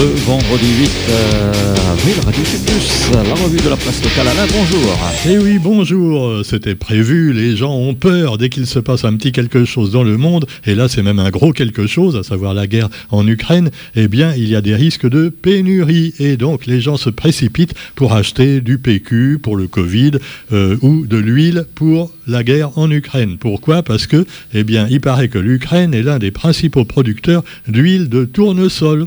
Le 0.00 0.06
vendredi 0.06 0.64
8 0.78 0.90
euh, 1.10 1.74
avril, 1.92 2.14
Radio 2.24 2.42
Plus, 2.42 3.10
la 3.12 3.34
revue 3.34 3.58
de 3.58 3.68
la 3.68 3.76
place 3.76 4.02
locale. 4.02 4.28
Alain, 4.28 4.46
bonjour. 4.50 4.98
Eh 5.28 5.36
oui, 5.36 5.58
bonjour. 5.62 6.42
C'était 6.42 6.74
prévu. 6.74 7.34
Les 7.34 7.54
gens 7.54 7.74
ont 7.74 7.92
peur 7.92 8.38
dès 8.38 8.48
qu'il 8.48 8.66
se 8.66 8.78
passe 8.78 9.04
un 9.04 9.14
petit 9.16 9.30
quelque 9.30 9.66
chose 9.66 9.92
dans 9.92 10.02
le 10.02 10.16
monde. 10.16 10.46
Et 10.64 10.74
là, 10.74 10.88
c'est 10.88 11.02
même 11.02 11.18
un 11.18 11.28
gros 11.28 11.52
quelque 11.52 11.86
chose, 11.86 12.16
à 12.16 12.22
savoir 12.22 12.54
la 12.54 12.66
guerre 12.66 12.88
en 13.10 13.26
Ukraine. 13.28 13.70
Eh 13.94 14.08
bien, 14.08 14.32
il 14.34 14.48
y 14.48 14.56
a 14.56 14.62
des 14.62 14.74
risques 14.74 15.06
de 15.06 15.28
pénurie. 15.28 16.14
Et 16.18 16.38
donc, 16.38 16.64
les 16.64 16.80
gens 16.80 16.96
se 16.96 17.10
précipitent 17.10 17.74
pour 17.94 18.14
acheter 18.14 18.62
du 18.62 18.78
PQ 18.78 19.38
pour 19.42 19.54
le 19.54 19.68
Covid 19.68 20.12
euh, 20.54 20.78
ou 20.80 21.04
de 21.04 21.18
l'huile 21.18 21.66
pour 21.74 22.10
la 22.26 22.42
guerre 22.42 22.70
en 22.78 22.90
Ukraine. 22.90 23.36
Pourquoi? 23.38 23.82
Parce 23.82 24.06
que, 24.06 24.24
eh 24.54 24.64
bien, 24.64 24.86
il 24.90 25.02
paraît 25.02 25.28
que 25.28 25.38
l'Ukraine 25.38 25.92
est 25.92 26.02
l'un 26.02 26.18
des 26.18 26.30
principaux 26.30 26.86
producteurs 26.86 27.44
d'huile 27.68 28.08
de 28.08 28.24
tournesol 28.24 29.06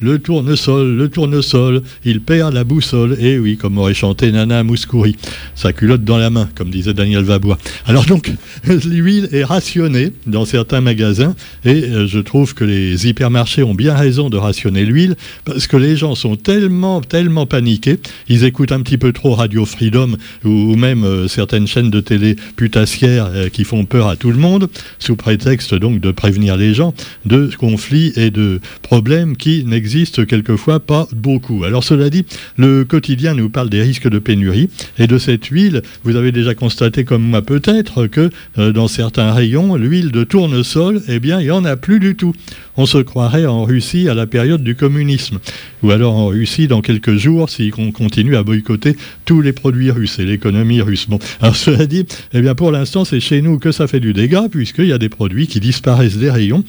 le 0.00 0.18
tournesol, 0.18 0.96
le 0.96 1.08
tournesol, 1.08 1.82
il 2.04 2.20
perd 2.20 2.54
la 2.54 2.64
boussole. 2.64 3.16
Et 3.20 3.38
oui, 3.38 3.56
comme 3.56 3.78
aurait 3.78 3.94
chanté 3.94 4.32
Nana 4.32 4.62
Mouskouri, 4.62 5.16
sa 5.54 5.72
culotte 5.72 6.04
dans 6.04 6.16
la 6.16 6.30
main, 6.30 6.48
comme 6.54 6.70
disait 6.70 6.94
Daniel 6.94 7.22
Vabois. 7.22 7.58
Alors 7.86 8.06
donc, 8.06 8.32
l'huile 8.64 9.28
est 9.32 9.44
rationnée 9.44 10.12
dans 10.26 10.44
certains 10.44 10.80
magasins, 10.80 11.34
et 11.64 11.84
euh, 11.84 12.06
je 12.06 12.18
trouve 12.18 12.54
que 12.54 12.64
les 12.64 13.06
hypermarchés 13.06 13.62
ont 13.62 13.74
bien 13.74 13.94
raison 13.94 14.30
de 14.30 14.36
rationner 14.36 14.84
l'huile, 14.84 15.16
parce 15.44 15.66
que 15.66 15.76
les 15.76 15.96
gens 15.96 16.14
sont 16.14 16.36
tellement, 16.36 17.00
tellement 17.00 17.46
paniqués, 17.46 17.98
ils 18.28 18.44
écoutent 18.44 18.72
un 18.72 18.80
petit 18.80 18.98
peu 18.98 19.12
trop 19.12 19.34
Radio 19.34 19.64
Freedom, 19.64 20.16
ou, 20.44 20.76
même 20.76 21.04
euh, 21.04 21.28
certaines 21.28 21.66
chaînes 21.66 21.90
de 21.90 22.00
télé 22.00 22.36
putassières 22.56 23.30
euh, 23.34 23.48
qui 23.48 23.64
font 23.64 23.84
peur 23.84 24.08
à 24.08 24.16
tout 24.16 24.30
le 24.30 24.38
monde, 24.38 24.68
sous 24.98 25.16
prétexte 25.16 25.74
donc 25.74 26.00
de 26.00 26.10
prévenir 26.10 26.56
les 26.56 26.72
gens 26.72 26.94
de 27.26 27.50
conflits 27.58 28.12
et 28.16 28.30
de 28.30 28.60
problèmes 28.82 29.36
qui 29.36 29.64
n'existent 29.64 29.89
existe 29.90 30.24
quelquefois 30.24 30.78
pas 30.78 31.08
beaucoup. 31.12 31.64
Alors 31.64 31.82
cela 31.82 32.10
dit, 32.10 32.24
le 32.56 32.84
quotidien 32.84 33.34
nous 33.34 33.50
parle 33.50 33.68
des 33.68 33.82
risques 33.82 34.08
de 34.08 34.20
pénurie 34.20 34.68
et 35.00 35.08
de 35.08 35.18
cette 35.18 35.46
huile. 35.46 35.82
Vous 36.04 36.14
avez 36.14 36.30
déjà 36.30 36.54
constaté 36.54 37.02
comme 37.02 37.22
moi 37.22 37.42
peut-être 37.42 38.06
que 38.06 38.30
euh, 38.58 38.70
dans 38.70 38.86
certains 38.86 39.32
rayons, 39.32 39.74
l'huile 39.74 40.12
de 40.12 40.22
tournesol, 40.22 41.02
eh 41.08 41.18
bien, 41.18 41.40
il 41.40 41.46
n'y 41.46 41.50
en 41.50 41.64
a 41.64 41.76
plus 41.76 41.98
du 41.98 42.14
tout. 42.14 42.32
On 42.76 42.86
se 42.86 42.98
croirait 42.98 43.46
en 43.46 43.64
Russie 43.64 44.08
à 44.08 44.14
la 44.14 44.28
période 44.28 44.62
du 44.62 44.76
communisme. 44.76 45.40
Ou 45.82 45.90
alors 45.90 46.14
en 46.14 46.28
Russie 46.28 46.68
dans 46.68 46.82
quelques 46.82 47.16
jours 47.16 47.50
si 47.50 47.72
on 47.76 47.90
continue 47.90 48.36
à 48.36 48.44
boycotter 48.44 48.96
tous 49.24 49.40
les 49.40 49.52
produits 49.52 49.90
russes 49.90 50.20
et 50.20 50.24
l'économie 50.24 50.80
russe. 50.80 51.06
Bon, 51.08 51.18
alors 51.40 51.56
cela 51.56 51.86
dit, 51.86 52.06
eh 52.32 52.40
bien 52.40 52.54
pour 52.54 52.70
l'instant 52.70 53.04
c'est 53.04 53.20
chez 53.20 53.42
nous 53.42 53.58
que 53.58 53.72
ça 53.72 53.88
fait 53.88 54.00
du 54.00 54.12
dégât 54.12 54.48
puisqu'il 54.48 54.86
y 54.86 54.92
a 54.92 54.98
des 54.98 55.08
produits 55.08 55.48
qui 55.48 55.58
disparaissent 55.58 56.18
des 56.18 56.30
rayons. 56.30 56.62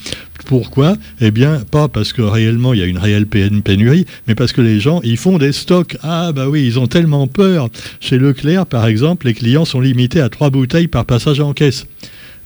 Pourquoi? 0.46 0.96
Eh 1.20 1.30
bien 1.30 1.60
pas 1.70 1.88
parce 1.88 2.12
que 2.12 2.22
réellement 2.22 2.74
il 2.74 2.80
y 2.80 2.82
a 2.82 2.86
une 2.86 2.98
réelle 3.12 3.26
pénurie, 3.62 4.06
mais 4.26 4.34
parce 4.34 4.52
que 4.52 4.60
les 4.60 4.80
gens, 4.80 5.00
ils 5.02 5.16
font 5.16 5.38
des 5.38 5.52
stocks. 5.52 5.96
Ah 6.02 6.32
bah 6.32 6.48
oui, 6.48 6.64
ils 6.66 6.78
ont 6.78 6.86
tellement 6.86 7.26
peur. 7.26 7.68
Chez 8.00 8.18
Leclerc, 8.18 8.66
par 8.66 8.86
exemple, 8.86 9.26
les 9.26 9.34
clients 9.34 9.64
sont 9.64 9.80
limités 9.80 10.20
à 10.20 10.28
trois 10.28 10.50
bouteilles 10.50 10.88
par 10.88 11.04
passage 11.04 11.40
en 11.40 11.52
caisse. 11.52 11.86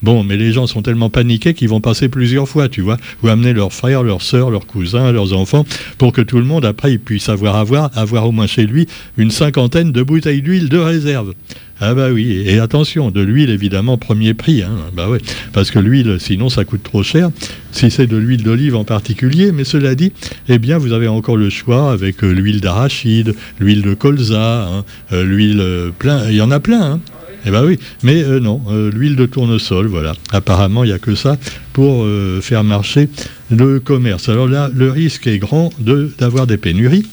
Bon, 0.03 0.25
mais 0.25 0.37
les 0.37 0.53
gens 0.53 0.67
sont 0.67 0.83
tellement 0.83 1.11
paniqués 1.11 1.55
qu'ils 1.55 1.69
vont 1.69 1.81
passer 1.81 2.09
plusieurs 2.09 2.49
fois, 2.49 2.69
tu 2.69 2.83
vois, 2.83 2.99
ou 3.23 3.29
amener 3.29 3.53
leurs 3.53 3.73
frères, 3.73 4.03
leurs 4.03 4.23
sœurs, 4.23 4.51
leurs 4.51 4.67
cousins, 4.67 5.11
leurs 5.11 5.33
enfants, 5.33 5.65
pour 5.99 6.13
que 6.13 6.21
tout 6.21 6.39
le 6.39 6.45
monde, 6.45 6.65
après, 6.65 6.99
puisse 6.99 7.29
avoir, 7.29 7.57
avoir, 7.57 7.91
avoir 7.97 8.29
au 8.29 8.33
moins 8.33 8.47
chez 8.47 8.67
lui 8.67 8.87
une 9.17 9.31
cinquantaine 9.31 9.93
de 9.93 10.03
bouteilles 10.03 10.43
d'huile 10.43 10.69
de 10.69 10.79
réserve. 10.79 11.33
Ah 11.79 11.93
bah 11.93 12.09
oui, 12.11 12.43
et 12.47 12.59
attention, 12.59 13.11
de 13.11 13.21
l'huile 13.21 13.51
évidemment 13.51 13.99
premier 13.99 14.33
prix, 14.33 14.63
hein. 14.63 14.71
bah 14.95 15.11
ouais, 15.11 15.19
parce 15.53 15.71
que 15.71 15.79
l'huile 15.79 16.17
sinon 16.19 16.49
ça 16.49 16.65
coûte 16.65 16.83
trop 16.83 17.03
cher, 17.03 17.29
si 17.71 17.91
c'est 17.91 18.07
de 18.07 18.17
l'huile 18.17 18.43
d'olive 18.43 18.77
en 18.77 18.85
particulier, 18.85 19.53
mais 19.53 19.65
cela 19.65 19.95
dit, 19.95 20.11
eh 20.49 20.59
bien 20.59 20.79
vous 20.79 20.95
avez 20.95 21.07
encore 21.07 21.37
le 21.37 21.51
choix 21.51 21.93
avec 21.93 22.25
euh, 22.25 22.33
l'huile 22.33 22.63
d'arachide, 22.63 23.35
l'huile 23.61 23.83
de 23.83 23.93
colza, 23.93 24.69
hein, 24.69 24.85
euh, 25.13 25.23
l'huile 25.23 25.61
euh, 25.61 25.91
plein, 25.91 26.31
il 26.31 26.37
y 26.37 26.41
en 26.41 26.51
a 26.51 26.61
plein, 26.61 26.93
hein. 26.93 27.01
Eh 27.47 27.51
bien 27.51 27.65
oui, 27.65 27.79
mais 28.03 28.25
non, 28.41 28.61
l'huile 28.93 29.15
de 29.15 29.25
tournesol, 29.25 29.87
voilà. 29.87 30.15
Apparemment, 30.33 30.83
il 30.83 30.89
n'y 30.89 30.93
a 30.93 30.99
que 30.99 31.15
ça 31.15 31.39
pour 31.73 32.05
faire 32.43 32.65
marcher 32.65 33.09
le 33.51 33.79
commerce. 33.79 34.29
Alors 34.29 34.49
là, 34.49 34.69
le 34.75 34.91
risque 34.91 35.29
est 35.29 35.39
grand 35.39 35.71
d'avoir 36.19 36.49
des 36.49 36.57
pénuries. 36.57 37.07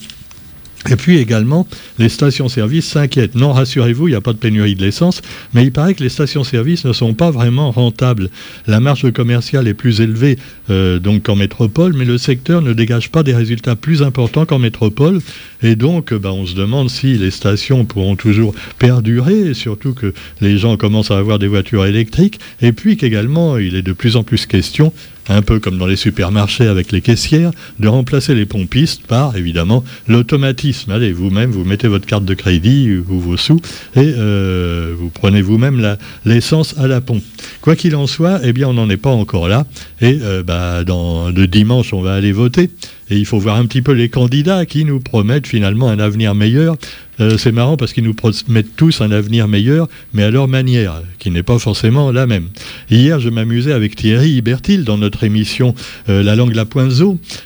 Et 0.90 0.96
puis 0.98 1.18
également, 1.18 1.66
les 1.98 2.10
stations-service 2.10 2.86
s'inquiètent. 2.86 3.36
Non, 3.36 3.54
rassurez-vous, 3.54 4.10
il 4.10 4.12
n'y 4.12 4.18
a 4.18 4.22
pas 4.22 4.34
de 4.34 4.38
pénurie 4.38 4.76
de 4.76 4.84
l'essence, 4.84 5.22
mais 5.54 5.64
il 5.64 5.72
paraît 5.72 5.94
que 5.94 6.04
les 6.04 6.10
stations-service 6.10 6.84
ne 6.84 6.92
sont 6.92 7.14
pas 7.14 7.32
vraiment 7.32 7.72
rentables. 7.72 8.30
La 8.68 8.80
marge 8.80 9.10
commerciale 9.12 9.68
est 9.68 9.74
plus 9.74 10.02
élevée 10.02 10.38
euh, 10.70 11.00
qu'en 11.24 11.36
métropole, 11.36 11.94
mais 11.94 12.06
le 12.06 12.18
secteur 12.18 12.62
ne 12.62 12.74
dégage 12.74 13.12
pas 13.12 13.24
des 13.24 13.34
résultats 13.34 13.76
plus 13.76 14.04
importants 14.04 14.46
qu'en 14.46 14.60
métropole. 14.60 15.22
Et 15.62 15.76
donc, 15.76 16.14
bah, 16.14 16.34
on 16.34 16.46
se 16.46 16.56
demande 16.56 16.90
si 16.90 17.18
les 17.18 17.32
stations 17.32 17.86
pourront 17.86 18.16
toujours 18.16 18.54
perdurer, 18.78 19.54
surtout 19.54 19.94
que 19.94 20.14
les 20.42 20.58
gens 20.58 20.76
commencent 20.76 21.12
à 21.12 21.18
avoir 21.18 21.40
des 21.40 21.48
voitures 21.48 21.86
électriques, 21.86 22.40
et 22.62 22.74
puis 22.74 22.98
qu'également, 22.98 23.58
il 23.58 23.76
est 23.76 23.82
de 23.82 23.94
plus 23.94 24.18
en 24.18 24.24
plus 24.24 24.46
question 24.46 24.92
un 25.30 25.42
peu 25.42 25.60
comme 25.60 25.78
dans 25.78 25.88
les 25.88 25.96
supermarchés 25.96 26.68
avec 26.68 26.92
les 26.92 27.02
caissières, 27.02 27.52
de 27.80 27.88
remplacer 27.88 28.36
les 28.36 28.46
pompistes 28.46 29.06
par, 29.08 29.36
évidemment, 29.36 29.84
l'automatisme. 30.08 30.92
Allez, 30.92 31.12
vous-même, 31.12 31.52
vous 31.52 31.64
mettez 31.64 31.88
votre 31.88 32.06
carte 32.06 32.26
de 32.26 32.34
crédit 32.34 32.98
ou 33.08 33.20
vos 33.20 33.38
sous 33.38 33.62
et 33.96 34.14
euh, 34.18 34.94
vous 34.98 35.10
prenez 35.10 35.42
vous-même 35.42 35.98
l'essence 36.26 36.78
à 36.78 36.88
la 36.88 37.02
pompe. 37.02 37.24
Quoi 37.62 37.76
qu'il 37.76 37.96
en 37.96 38.08
soit, 38.08 38.40
eh 38.44 38.54
bien, 38.54 38.68
on 38.68 38.74
n'en 38.74 38.90
est 38.90 38.98
pas 38.98 39.12
encore 39.12 39.48
là. 39.48 39.66
Et 40.02 40.20
euh, 40.22 40.44
bah, 40.44 40.84
dans, 40.84 41.32
de 41.32 41.46
dimanche, 41.46 41.94
on 41.94 42.02
va 42.02 42.14
aller 42.14 42.32
voter. 42.32 42.70
Et 43.10 43.18
il 43.18 43.26
faut 43.26 43.40
voir 43.40 43.58
un 43.58 43.66
petit 43.66 43.82
peu 43.82 43.92
les 43.92 44.10
candidats 44.10 44.66
qui 44.66 44.86
nous 44.86 45.00
promettent 45.00 45.48
finalement 45.48 45.90
un 45.90 46.00
avenir 46.00 46.36
meilleur. 46.36 46.78
Euh, 47.20 47.38
c'est 47.38 47.52
marrant 47.52 47.78
parce 47.78 47.94
qu'ils 47.94 48.04
nous 48.04 48.14
promettent 48.14 48.76
tous 48.76 49.02
un 49.02 49.12
avenir 49.12 49.48
meilleur, 49.48 49.88
mais 50.14 50.24
à 50.24 50.32
leur 50.32 50.48
manière, 50.48 51.02
qui 51.20 51.30
n'est 51.30 51.44
pas 51.44 51.60
forcément 51.60 52.12
la 52.12 52.26
même. 52.26 52.48
Hier, 52.90 53.20
je 53.20 53.30
m'amusais 53.30 53.72
avec 53.72 53.96
Thierry 53.96 54.32
Ibertil 54.32 54.84
dans 54.84 54.98
notre 54.98 55.24
émission 55.24 55.76
euh, 56.10 56.24
La 56.24 56.36
langue 56.36 56.56
la 56.56 56.66
pointe 56.66 56.92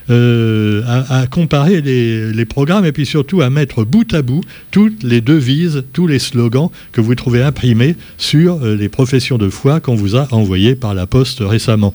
euh, 0.10 0.82
à, 0.88 1.28
comparer 1.28 1.82
les, 1.82 2.46
programmes 2.46 2.86
et 2.86 2.92
puis 2.92 3.06
surtout 3.06 3.42
à 3.42 3.50
mettre 3.50 3.84
bout 3.84 4.14
à 4.14 4.22
bout 4.22 4.42
toutes 4.72 5.04
les 5.04 5.22
devises, 5.22 5.84
tous 5.92 6.08
les 6.08 6.20
slogans 6.20 6.70
que 6.92 7.02
vous 7.02 7.14
trouvez 7.14 7.44
imprimés 7.44 7.96
sur 8.18 8.60
les 8.64 8.90
professions 8.90 9.38
de 9.38 9.50
foi 9.50 9.80
qu'on 9.80 9.96
vous 9.96 10.16
a 10.16 10.28
envoyés 10.32 10.76
par 10.76 10.94
la 10.94 11.08
poste 11.08 11.40
récemment. 11.42 11.94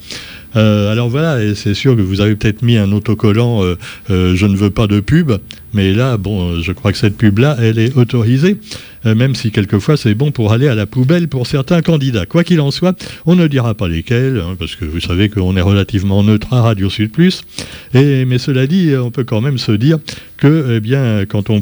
Euh, 0.57 0.93
alors 0.93 1.09
voilà, 1.09 1.43
et 1.43 1.55
c'est 1.55 1.75
sûr 1.75 1.97
que 1.97 2.03
vous 2.03 2.21
avez 2.21 2.37
peut-être 2.37 2.63
mis 2.63 2.77
un 2.77 2.93
autocollant 2.93 3.63
euh, 3.63 3.77
euh, 4.11 4.35
Je 4.35 4.47
ne 4.47 4.57
veux 4.57 4.71
pas 4.71 4.87
de 4.87 5.01
pub, 5.01 5.33
mais 5.73 5.93
là, 5.93 6.17
bon, 6.17 6.61
je 6.61 6.73
crois 6.73 6.93
que 6.93 6.99
cette 6.99 7.17
pub-là, 7.17 7.57
elle 7.61 7.79
est 7.79 7.97
autorisée. 7.97 8.57
Euh, 9.05 9.15
même 9.15 9.35
si 9.35 9.51
quelquefois 9.51 9.97
c'est 9.97 10.15
bon 10.15 10.31
pour 10.31 10.53
aller 10.53 10.69
à 10.69 10.75
la 10.75 10.87
poubelle 10.87 11.27
pour 11.29 11.47
certains 11.47 11.83
candidats. 11.83 12.27
Quoi 12.27 12.45
qu'il 12.45 12.61
en 12.61 12.71
soit, 12.71 12.97
on 13.27 13.35
ne 13.35 13.47
dira 13.49 13.75
pas 13.75 13.89
lesquels, 13.89 14.41
hein, 14.41 14.55
parce 14.59 14.77
que 14.77 14.85
vous 14.85 15.01
savez 15.01 15.29
qu'on 15.29 15.57
est 15.57 15.63
relativement 15.63 16.23
neutre 16.23 16.53
à 16.53 16.63
Radio 16.63 16.89
Sud 16.89 17.11
Plus. 17.11 17.43
Mais 17.95 18.39
cela 18.39 18.67
dit, 18.67 18.93
on 18.97 19.11
peut 19.11 19.25
quand 19.25 19.41
même 19.41 19.59
se 19.59 19.73
dire 19.73 19.99
que, 20.37 20.77
eh 20.77 20.81
bien, 20.81 21.25
quand 21.27 21.51
on, 21.51 21.61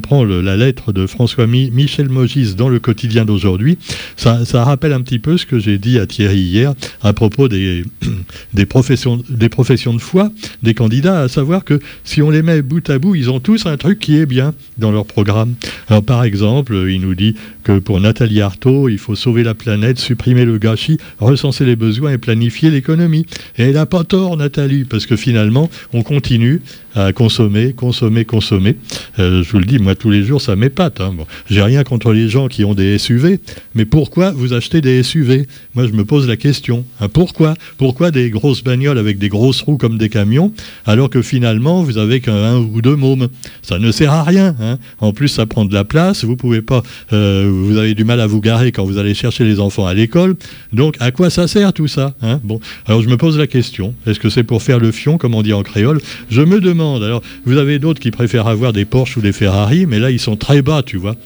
prend 0.00 0.24
la 0.24 0.56
lettre 0.56 0.92
de 0.92 1.06
François 1.06 1.46
Michel 1.46 2.08
Mogis 2.08 2.54
dans 2.56 2.68
le 2.68 2.80
quotidien 2.80 3.24
d'aujourd'hui, 3.24 3.78
ça, 4.16 4.44
rappelle 4.64 4.92
un 4.92 5.00
petit 5.00 5.18
peu 5.18 5.38
ce 5.38 5.46
que 5.46 5.58
j'ai 5.58 5.78
dit 5.78 5.98
à 5.98 6.06
Thierry 6.06 6.40
hier 6.40 6.74
à 7.02 7.12
propos 7.12 7.48
des, 7.48 7.84
des, 8.54 8.66
professions, 8.66 9.22
des 9.28 9.48
professions 9.48 9.94
de 9.94 10.00
foi 10.00 10.30
des 10.62 10.74
candidats, 10.74 11.20
à 11.20 11.28
savoir 11.28 11.64
que 11.64 11.78
si 12.04 12.20
on 12.20 12.30
les 12.30 12.42
met 12.42 12.62
bout 12.62 12.88
à 12.90 12.98
bout, 12.98 13.14
ils 13.14 13.29
ont 13.29 13.29
tous 13.38 13.66
un 13.66 13.76
truc 13.76 14.00
qui 14.00 14.16
est 14.16 14.26
bien 14.26 14.54
dans 14.78 14.90
leur 14.90 15.06
programme. 15.06 15.54
Alors 15.88 16.02
par 16.02 16.24
exemple, 16.24 16.74
il 16.88 17.00
nous 17.00 17.14
dit 17.14 17.36
que 17.62 17.78
pour 17.78 18.00
Nathalie 18.00 18.40
Arthaud, 18.40 18.88
il 18.88 18.98
faut 18.98 19.14
sauver 19.14 19.44
la 19.44 19.54
planète, 19.54 19.98
supprimer 19.98 20.44
le 20.44 20.58
gâchis, 20.58 20.98
recenser 21.20 21.64
les 21.64 21.76
besoins 21.76 22.12
et 22.12 22.18
planifier 22.18 22.70
l'économie. 22.70 23.26
Et 23.56 23.64
elle 23.64 23.74
n'a 23.74 23.86
pas 23.86 24.02
tort, 24.04 24.36
Nathalie, 24.36 24.84
parce 24.84 25.06
que 25.06 25.16
finalement, 25.16 25.70
on 25.92 26.02
continue 26.02 26.62
à 26.94 27.12
consommer, 27.12 27.72
consommer, 27.72 28.24
consommer. 28.24 28.76
Euh, 29.18 29.42
je 29.44 29.50
vous 29.50 29.58
le 29.58 29.64
dis, 29.64 29.78
moi, 29.78 29.94
tous 29.94 30.10
les 30.10 30.24
jours, 30.24 30.40
ça 30.40 30.56
m'épate. 30.56 31.00
Hein. 31.00 31.12
Bon, 31.16 31.26
J'ai 31.48 31.62
rien 31.62 31.84
contre 31.84 32.12
les 32.12 32.28
gens 32.28 32.48
qui 32.48 32.64
ont 32.64 32.74
des 32.74 32.98
SUV, 32.98 33.38
mais 33.74 33.84
pourquoi 33.84 34.32
vous 34.32 34.52
achetez 34.52 34.80
des 34.80 35.02
SUV 35.02 35.46
Moi, 35.74 35.86
je 35.86 35.92
me 35.92 36.04
pose 36.04 36.26
la 36.26 36.36
question. 36.36 36.84
Hein. 37.00 37.08
pourquoi 37.08 37.54
Pourquoi 37.78 38.10
des 38.10 38.30
grosses 38.30 38.64
bagnoles 38.64 38.98
avec 38.98 39.18
des 39.18 39.28
grosses 39.28 39.62
roues 39.62 39.76
comme 39.76 39.98
des 39.98 40.08
camions, 40.08 40.52
alors 40.84 41.10
que 41.10 41.22
finalement, 41.22 41.82
vous 41.82 41.98
avez 41.98 42.20
qu'un 42.20 42.56
ou 42.56 42.82
deux 42.82 42.96
mômes 42.96 43.19
Ça 43.62 43.78
ne 43.78 43.92
sert 43.92 44.12
à 44.12 44.22
rien. 44.22 44.54
Hein. 44.60 44.78
En 45.00 45.12
plus, 45.12 45.28
ça 45.28 45.46
prend 45.46 45.64
de 45.64 45.74
la 45.74 45.84
place. 45.84 46.24
Vous 46.24 46.36
pouvez 46.36 46.62
pas... 46.62 46.82
Euh, 47.12 47.50
vous 47.52 47.76
avez 47.76 47.94
du 47.94 48.04
mal 48.04 48.20
à 48.20 48.26
vous 48.26 48.40
garer 48.40 48.72
quand 48.72 48.84
vous 48.84 48.98
allez 48.98 49.14
chercher 49.14 49.44
les 49.44 49.60
enfants 49.60 49.86
à 49.86 49.94
l'école. 49.94 50.36
Donc, 50.72 50.96
à 51.00 51.10
quoi 51.10 51.30
ça 51.30 51.48
sert 51.48 51.72
tout 51.72 51.88
ça 51.88 52.14
Bon, 52.44 52.60
alors 52.86 53.02
je 53.02 53.08
me 53.08 53.16
pose 53.16 53.38
la 53.38 53.46
question. 53.46 53.94
Est-ce 54.06 54.20
que 54.20 54.28
c'est 54.28 54.44
pour 54.44 54.62
faire 54.62 54.78
le 54.78 54.92
fion, 54.92 55.18
comme 55.18 55.34
on 55.34 55.42
dit 55.42 55.52
en 55.52 55.62
créole? 55.62 56.00
Je 56.30 56.42
me 56.42 56.60
demande 56.60 57.02
alors, 57.02 57.22
vous 57.44 57.56
avez 57.56 57.78
d'autres 57.78 58.00
qui 58.00 58.10
préfèrent 58.10 58.46
avoir 58.46 58.72
des 58.72 58.84
Porsche 58.84 59.16
ou 59.16 59.20
des 59.20 59.32
Ferrari, 59.32 59.86
mais 59.86 59.98
là, 59.98 60.10
ils 60.10 60.18
sont 60.18 60.36
très 60.36 60.62
bas, 60.62 60.82
tu 60.84 60.96
vois. 60.96 61.16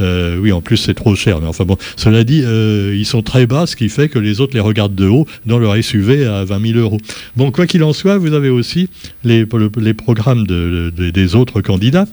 Euh, 0.00 0.38
oui, 0.38 0.52
en 0.52 0.60
plus 0.60 0.76
c'est 0.76 0.94
trop 0.94 1.14
cher. 1.14 1.40
Mais 1.40 1.46
enfin 1.46 1.64
bon, 1.64 1.76
cela 1.96 2.24
dit, 2.24 2.42
euh, 2.44 2.94
ils 2.96 3.06
sont 3.06 3.22
très 3.22 3.46
bas, 3.46 3.66
ce 3.66 3.76
qui 3.76 3.88
fait 3.88 4.08
que 4.08 4.18
les 4.18 4.40
autres 4.40 4.54
les 4.54 4.60
regardent 4.60 4.94
de 4.94 5.06
haut 5.06 5.26
dans 5.46 5.58
leur 5.58 5.76
SUV 5.82 6.26
à 6.26 6.44
20 6.44 6.72
000 6.72 6.78
euros. 6.78 6.98
Bon, 7.36 7.50
quoi 7.50 7.66
qu'il 7.66 7.82
en 7.84 7.92
soit, 7.92 8.18
vous 8.18 8.32
avez 8.32 8.48
aussi 8.48 8.88
les, 9.24 9.44
programmes 9.46 10.46
des 10.46 11.34
autres 11.34 11.60
candidats. 11.60 12.06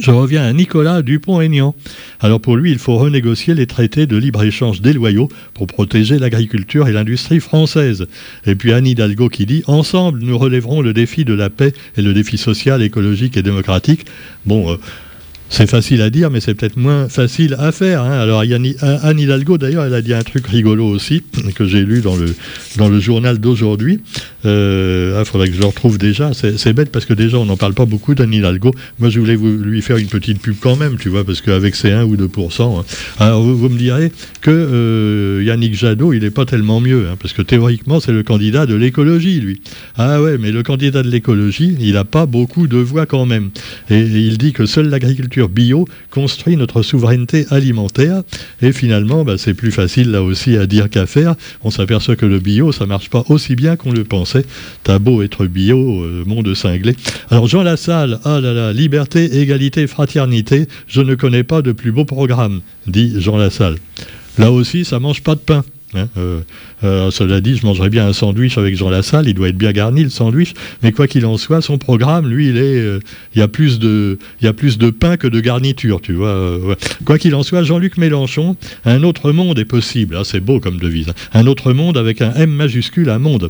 Je 0.00 0.10
reviens 0.10 0.42
à 0.42 0.52
Nicolas 0.52 1.02
Dupont-Aignan. 1.02 1.74
Alors 2.20 2.40
pour 2.40 2.56
lui, 2.56 2.72
il 2.72 2.78
faut 2.78 2.96
renégocier 2.96 3.54
les 3.54 3.66
traités 3.66 4.06
de 4.06 4.16
libre-échange 4.16 4.80
déloyaux 4.80 5.28
pour 5.52 5.66
protéger 5.66 6.18
l'agriculture 6.18 6.88
et 6.88 6.92
l'industrie 6.92 7.40
française. 7.40 8.06
Et 8.46 8.54
puis 8.54 8.72
Anne 8.72 8.86
Hidalgo 8.86 9.28
qui 9.28 9.44
dit 9.44 9.62
Ensemble, 9.66 10.20
nous 10.22 10.38
relèverons 10.38 10.80
le 10.80 10.94
défi 10.94 11.26
de 11.26 11.34
la 11.34 11.50
paix 11.50 11.74
et 11.96 12.02
le 12.02 12.14
défi 12.14 12.38
social, 12.38 12.82
écologique 12.82 13.36
et 13.36 13.42
démocratique. 13.42 14.06
Bon. 14.46 14.72
Euh, 14.72 14.76
c'est 15.52 15.68
facile 15.68 16.00
à 16.00 16.08
dire, 16.08 16.30
mais 16.30 16.40
c'est 16.40 16.54
peut-être 16.54 16.78
moins 16.78 17.10
facile 17.10 17.56
à 17.58 17.72
faire. 17.72 18.02
Hein. 18.02 18.18
Alors, 18.18 18.40
Anne 18.40 19.20
Hidalgo, 19.20 19.58
d'ailleurs, 19.58 19.84
elle 19.84 19.92
a 19.92 20.00
dit 20.00 20.14
un 20.14 20.22
truc 20.22 20.46
rigolo 20.46 20.86
aussi, 20.86 21.22
que 21.54 21.66
j'ai 21.66 21.84
lu 21.84 22.00
dans 22.00 22.16
le, 22.16 22.34
dans 22.78 22.88
le 22.88 22.98
journal 23.00 23.38
d'aujourd'hui. 23.38 24.00
Il 24.44 24.48
euh, 24.48 25.20
ah, 25.20 25.26
faudrait 25.26 25.48
que 25.48 25.54
je 25.54 25.60
le 25.60 25.66
retrouve 25.66 25.98
déjà. 25.98 26.30
C'est 26.32 26.72
bête 26.72 26.90
parce 26.90 27.04
que 27.04 27.12
déjà, 27.12 27.36
on 27.36 27.44
n'en 27.44 27.58
parle 27.58 27.74
pas 27.74 27.84
beaucoup 27.84 28.14
d'Anne 28.14 28.32
Hidalgo. 28.32 28.72
Moi, 28.98 29.10
je 29.10 29.20
voulais 29.20 29.36
vous, 29.36 29.50
lui 29.50 29.82
faire 29.82 29.98
une 29.98 30.06
petite 30.06 30.40
pub 30.40 30.56
quand 30.58 30.76
même, 30.76 30.96
tu 30.96 31.10
vois, 31.10 31.22
parce 31.22 31.42
qu'avec 31.42 31.74
ses 31.74 31.92
1 31.92 32.04
ou 32.04 32.16
2%. 32.16 32.80
Hein. 32.80 32.84
Alors, 33.18 33.42
vous, 33.42 33.68
me 33.68 33.76
direz 33.76 34.10
que 34.40 34.50
euh, 34.50 35.44
Yannick 35.44 35.74
Jadot, 35.74 36.14
il 36.14 36.22
n'est 36.22 36.30
pas 36.30 36.46
tellement 36.46 36.80
mieux, 36.80 37.08
hein, 37.10 37.16
parce 37.20 37.34
que 37.34 37.42
théoriquement, 37.42 38.00
c'est 38.00 38.12
le 38.12 38.22
candidat 38.22 38.64
de 38.64 38.74
l'écologie, 38.74 39.38
lui. 39.40 39.60
Ah 39.98 40.22
ouais, 40.22 40.38
mais 40.38 40.50
le 40.50 40.62
candidat 40.62 41.02
de 41.02 41.10
l'écologie, 41.10 41.76
il 41.78 41.92
n'a 41.92 42.04
pas 42.04 42.24
beaucoup 42.24 42.68
de 42.68 42.78
voix 42.78 43.04
quand 43.04 43.26
même. 43.26 43.50
et 43.90 44.00
il 44.00 44.38
dit 44.38 44.54
que 44.54 44.64
seule 44.64 44.88
l'agriculture 44.88 45.41
bio 45.48 45.86
construit 46.10 46.56
notre 46.56 46.82
souveraineté 46.82 47.46
alimentaire. 47.50 48.22
Et 48.60 48.72
finalement, 48.72 49.24
bah, 49.24 49.38
c'est 49.38 49.54
plus 49.54 49.72
facile 49.72 50.10
là 50.10 50.22
aussi 50.22 50.56
à 50.56 50.66
dire 50.66 50.90
qu'à 50.90 51.06
faire. 51.06 51.34
On 51.62 51.70
s'aperçoit 51.70 52.16
que 52.16 52.26
le 52.26 52.38
bio, 52.38 52.72
ça 52.72 52.86
marche 52.86 53.10
pas 53.10 53.24
aussi 53.28 53.56
bien 53.56 53.76
qu'on 53.76 53.92
le 53.92 54.04
pensait. 54.04 54.44
T'as 54.84 54.98
beau 54.98 55.22
être 55.22 55.46
bio, 55.46 56.02
euh, 56.02 56.24
monde 56.26 56.54
cinglé. 56.54 56.96
Alors 57.30 57.46
Jean 57.46 57.62
Lassalle, 57.62 58.20
ah 58.24 58.40
là 58.40 58.52
là, 58.52 58.72
liberté, 58.72 59.40
égalité, 59.40 59.86
fraternité, 59.86 60.66
je 60.86 61.00
ne 61.00 61.14
connais 61.14 61.44
pas 61.44 61.62
de 61.62 61.72
plus 61.72 61.92
beau 61.92 62.04
programme, 62.04 62.60
dit 62.86 63.14
Jean 63.18 63.36
Lassalle. 63.36 63.76
Là 64.38 64.50
aussi, 64.50 64.84
ça 64.84 64.98
mange 64.98 65.22
pas 65.22 65.34
de 65.34 65.40
pain. 65.40 65.64
Hein, 65.94 66.08
euh, 66.16 66.40
euh, 66.84 67.10
cela 67.10 67.40
dit, 67.40 67.56
je 67.56 67.66
mangerais 67.66 67.90
bien 67.90 68.06
un 68.06 68.12
sandwich 68.12 68.56
avec 68.56 68.76
Jean 68.76 68.88
Lassalle, 68.88 69.28
il 69.28 69.34
doit 69.34 69.48
être 69.48 69.58
bien 69.58 69.72
garni 69.72 70.02
le 70.02 70.10
sandwich, 70.10 70.54
mais 70.82 70.92
quoi 70.92 71.06
qu'il 71.06 71.26
en 71.26 71.36
soit, 71.36 71.60
son 71.60 71.78
programme, 71.78 72.28
lui, 72.28 72.48
il 72.48 72.56
est, 72.56 72.80
euh, 72.80 73.00
il 73.34 73.40
y 73.40 73.42
a 73.42 73.48
plus 73.48 73.78
de, 73.78 74.18
y 74.40 74.46
a 74.46 74.52
plus 74.52 74.78
de 74.78 74.90
pain 74.90 75.16
que 75.16 75.26
de 75.26 75.40
garniture, 75.40 76.00
tu 76.00 76.14
vois. 76.14 76.58
Quoi 77.04 77.18
qu'il 77.18 77.34
en 77.34 77.42
soit, 77.42 77.62
Jean-Luc 77.62 77.98
Mélenchon, 77.98 78.56
un 78.84 79.02
autre 79.02 79.32
monde 79.32 79.58
est 79.58 79.64
possible. 79.64 80.16
Ah, 80.18 80.24
c'est 80.24 80.40
beau 80.40 80.60
comme 80.60 80.78
devise. 80.78 81.10
Hein. 81.10 81.14
Un 81.34 81.46
autre 81.46 81.72
monde 81.72 81.98
avec 81.98 82.22
un 82.22 82.32
M 82.34 82.50
majuscule, 82.50 83.10
un 83.10 83.18
monde. 83.18 83.48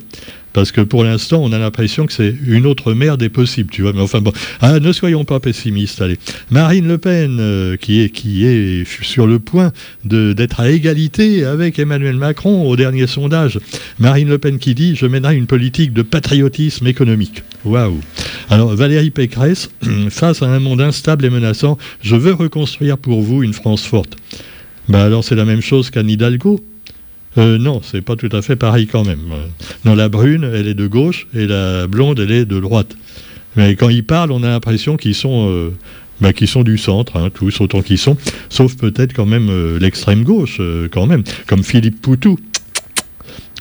Parce 0.52 0.72
que 0.72 0.80
pour 0.80 1.04
l'instant, 1.04 1.42
on 1.42 1.52
a 1.52 1.58
l'impression 1.58 2.06
que 2.06 2.12
c'est 2.12 2.34
une 2.46 2.66
autre 2.66 2.92
merde 2.92 3.20
des 3.20 3.28
possible, 3.28 3.70
tu 3.70 3.82
vois. 3.82 3.92
Mais 3.92 4.00
enfin 4.00 4.20
bon, 4.20 4.32
ah, 4.60 4.78
ne 4.78 4.92
soyons 4.92 5.24
pas 5.24 5.40
pessimistes. 5.40 6.00
Allez, 6.00 6.18
Marine 6.50 6.86
Le 6.86 6.98
Pen, 6.98 7.38
euh, 7.40 7.76
qui 7.76 8.00
est 8.00 8.10
qui 8.10 8.46
est 8.46 8.84
sur 9.02 9.26
le 9.26 9.38
point 9.38 9.72
d'être 10.04 10.60
à 10.60 10.70
égalité 10.70 11.44
avec 11.44 11.78
Emmanuel 11.78 12.16
Macron 12.16 12.68
au 12.68 12.76
dernier 12.76 13.06
sondage. 13.06 13.58
Marine 13.98 14.28
Le 14.28 14.38
Pen 14.38 14.58
qui 14.58 14.74
dit 14.74 14.94
je 14.94 15.06
mènerai 15.06 15.36
une 15.36 15.46
politique 15.46 15.92
de 15.92 16.02
patriotisme 16.02 16.86
économique. 16.86 17.42
Waouh. 17.64 18.00
Alors 18.50 18.74
Valérie 18.74 19.10
Pécresse, 19.10 19.70
face 20.10 20.42
à 20.42 20.46
un 20.46 20.58
monde 20.58 20.80
instable 20.80 21.24
et 21.24 21.30
menaçant, 21.30 21.78
je 22.02 22.16
veux 22.16 22.34
reconstruire 22.34 22.98
pour 22.98 23.22
vous 23.22 23.42
une 23.42 23.54
France 23.54 23.86
forte. 23.86 24.16
Ben 24.88 24.98
alors 24.98 25.24
c'est 25.24 25.36
la 25.36 25.44
même 25.44 25.62
chose 25.62 25.90
qu'Anne 25.90 26.10
Hidalgo. 26.10 26.60
Euh, 27.38 27.58
non, 27.58 27.80
c'est 27.82 28.02
pas 28.02 28.16
tout 28.16 28.28
à 28.32 28.42
fait 28.42 28.56
pareil 28.56 28.86
quand 28.86 29.04
même. 29.04 29.20
Non, 29.84 29.94
la 29.94 30.08
brune, 30.08 30.50
elle 30.52 30.66
est 30.66 30.74
de 30.74 30.86
gauche 30.86 31.26
et 31.34 31.46
la 31.46 31.86
blonde, 31.86 32.20
elle 32.20 32.30
est 32.30 32.44
de 32.44 32.60
droite. 32.60 32.96
Mais 33.56 33.74
quand 33.76 33.88
ils 33.88 34.04
parlent, 34.04 34.32
on 34.32 34.42
a 34.42 34.48
l'impression 34.48 34.96
qu'ils 34.96 35.14
sont, 35.14 35.48
euh, 35.50 35.70
bah, 36.20 36.30
sont 36.46 36.62
du 36.62 36.78
centre, 36.78 37.16
hein, 37.16 37.30
tous 37.32 37.60
autant 37.60 37.82
qu'ils 37.82 37.98
sont, 37.98 38.16
sauf 38.48 38.76
peut-être 38.76 39.14
quand 39.14 39.26
même 39.26 39.48
euh, 39.50 39.78
l'extrême 39.78 40.24
gauche, 40.24 40.60
quand 40.90 41.06
même, 41.06 41.22
comme 41.46 41.62
Philippe 41.62 42.00
Poutou. 42.00 42.38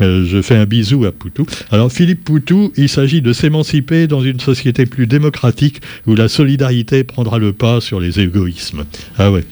Je 0.02 0.42
fais 0.42 0.56
un 0.56 0.66
bisou 0.66 1.06
à 1.06 1.12
Poutou. 1.12 1.46
Alors 1.72 1.92
Philippe 1.92 2.24
Poutou, 2.24 2.72
il 2.76 2.90
s'agit 2.90 3.22
de 3.22 3.34
s'émanciper 3.34 4.08
dans 4.08 4.22
une 4.22 4.40
société 4.40 4.86
plus 4.86 5.08
démocratique 5.08 5.82
où 6.08 6.16
la 6.16 6.28
solidarité 6.28 7.04
prendra 7.04 7.38
le 7.38 7.54
pas 7.54 7.82
sur 7.82 8.00
les 8.00 8.20
égoïsmes. 8.20 8.86
Ah 9.18 9.32
ouais 9.32 9.44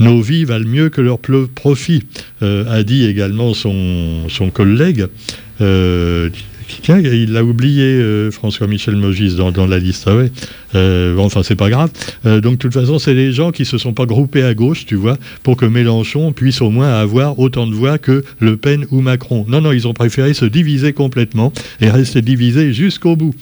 nos 0.00 0.20
vies 0.22 0.44
valent 0.44 0.66
mieux 0.66 0.88
que 0.88 1.02
leur 1.02 1.18
profit, 1.18 2.02
euh, 2.42 2.64
a 2.68 2.82
dit 2.82 3.04
également 3.04 3.54
son, 3.54 4.28
son 4.28 4.50
collègue. 4.50 5.06
Euh, 5.60 6.30
il 6.88 7.32
l'a 7.32 7.44
oublié, 7.44 7.84
euh, 7.84 8.30
François-Michel 8.30 8.96
Mogis, 8.96 9.36
dans, 9.36 9.66
la 9.66 9.78
liste. 9.78 10.06
Ah 10.06 10.16
ouais. 10.16 10.30
enfin, 11.18 11.42
c'est 11.42 11.56
pas 11.56 11.70
grave. 11.70 11.90
donc, 12.24 12.52
de 12.52 12.56
toute 12.56 12.74
façon, 12.74 12.98
c'est 12.98 13.14
les 13.14 13.32
gens 13.32 13.50
qui 13.50 13.64
se 13.64 13.78
sont 13.78 13.92
pas 13.92 14.06
groupés 14.06 14.42
à 14.42 14.54
gauche, 14.54 14.86
tu 14.86 14.94
vois, 14.94 15.16
pour 15.42 15.56
que 15.56 15.66
Mélenchon 15.66 16.32
puisse 16.32 16.60
au 16.60 16.70
moins 16.70 16.92
avoir 16.92 17.38
autant 17.38 17.66
de 17.66 17.74
voix 17.74 17.98
que 17.98 18.24
Le 18.38 18.56
Pen 18.56 18.86
ou 18.90 19.00
Macron. 19.00 19.44
Non, 19.48 19.60
non, 19.60 19.72
ils 19.72 19.86
ont 19.86 19.94
préféré 19.94 20.34
se 20.34 20.44
diviser 20.44 20.92
complètement 20.92 21.52
et 21.80 21.90
rester 21.90 22.22
divisés 22.22 22.72
jusqu'au 22.72 23.16
bout. 23.16 23.34